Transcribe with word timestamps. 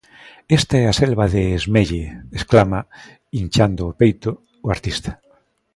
Esta 0.57 0.75
é 0.83 0.85
a 0.87 0.97
Selva 0.99 1.25
de 1.33 1.43
Esmelle 1.59 2.05
exclama, 2.37 2.79
inchando 3.41 3.83
o 3.91 3.95
peito, 4.01 4.29
o 4.65 4.67
artista. 4.75 5.11